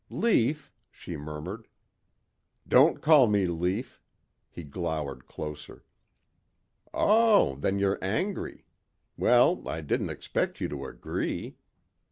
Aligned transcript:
"Lief," 0.09 0.73
she 0.89 1.15
murmured. 1.15 1.67
"Don't 2.67 3.03
call 3.03 3.27
me 3.27 3.45
Lief...." 3.45 4.01
He 4.49 4.63
glowered 4.63 5.27
closer. 5.27 5.83
"Oh! 6.91 7.53
Then 7.57 7.77
you're 7.77 8.03
angry. 8.03 8.65
Well, 9.15 9.61
I 9.69 9.81
didn't 9.81 10.09
expect 10.09 10.59
you 10.59 10.67
to 10.69 10.85
agree." 10.87 11.57